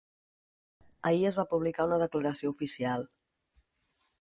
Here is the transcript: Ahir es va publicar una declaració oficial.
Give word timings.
Ahir 1.09 1.27
es 1.31 1.37
va 1.41 1.45
publicar 1.53 1.87
una 1.91 2.01
declaració 2.05 2.55
oficial. 2.55 3.05